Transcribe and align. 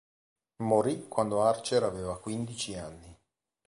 Morì 0.63 1.07
quando 1.07 1.43
Archer 1.43 1.83
aveva 1.83 2.19
quindici 2.19 2.75
anni. 2.75 3.15